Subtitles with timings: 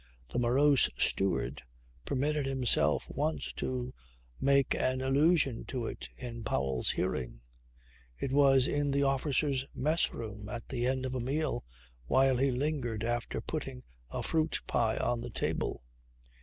[0.33, 1.61] The morose steward
[2.05, 3.93] permitted himself once to
[4.39, 7.41] make an allusion to it in Powell's hearing.
[8.17, 11.63] It was in the officers' mess room at the end of a meal
[12.07, 15.83] while he lingered after putting a fruit pie on the table.